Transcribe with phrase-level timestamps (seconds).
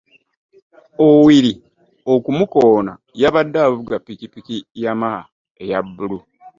[1.05, 1.51] Owili
[2.13, 5.21] okumukoona yabadde avuga ppikipiki Yamaha
[5.63, 6.19] eya bbulu.